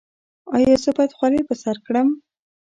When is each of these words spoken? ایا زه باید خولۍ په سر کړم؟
ایا 0.55 0.75
زه 0.83 0.89
باید 0.97 1.15
خولۍ 1.17 1.41
په 1.47 1.55
سر 1.63 1.77
کړم؟ 1.85 2.07